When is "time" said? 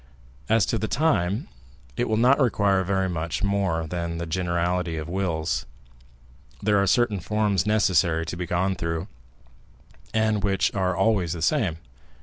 0.87-1.47